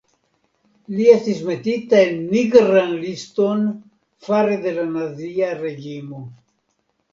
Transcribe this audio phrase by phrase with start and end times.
[0.93, 3.63] Li estis metita en Nigran liston
[4.31, 6.27] fare de la Nazia reĝimo.